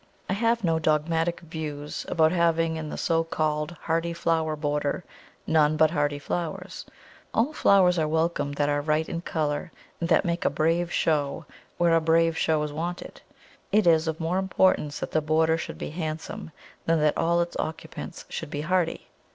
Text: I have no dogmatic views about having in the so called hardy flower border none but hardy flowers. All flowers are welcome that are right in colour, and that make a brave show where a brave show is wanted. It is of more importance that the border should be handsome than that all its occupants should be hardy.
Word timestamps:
I 0.27 0.33
have 0.33 0.63
no 0.63 0.79
dogmatic 0.79 1.41
views 1.41 2.07
about 2.09 2.31
having 2.31 2.75
in 2.75 2.89
the 2.89 2.97
so 2.97 3.23
called 3.23 3.77
hardy 3.83 4.13
flower 4.13 4.55
border 4.55 5.03
none 5.45 5.77
but 5.77 5.91
hardy 5.91 6.17
flowers. 6.17 6.87
All 7.35 7.53
flowers 7.53 7.99
are 7.99 8.07
welcome 8.07 8.53
that 8.53 8.67
are 8.67 8.81
right 8.81 9.07
in 9.07 9.21
colour, 9.21 9.71
and 9.99 10.09
that 10.09 10.25
make 10.25 10.43
a 10.43 10.49
brave 10.49 10.91
show 10.91 11.45
where 11.77 11.93
a 11.95 12.01
brave 12.01 12.35
show 12.35 12.63
is 12.63 12.73
wanted. 12.73 13.21
It 13.71 13.85
is 13.85 14.07
of 14.07 14.19
more 14.19 14.39
importance 14.39 14.97
that 15.01 15.11
the 15.11 15.21
border 15.21 15.55
should 15.55 15.77
be 15.77 15.91
handsome 15.91 16.49
than 16.87 16.99
that 17.01 17.15
all 17.15 17.39
its 17.39 17.55
occupants 17.59 18.25
should 18.27 18.49
be 18.49 18.61
hardy. 18.61 19.07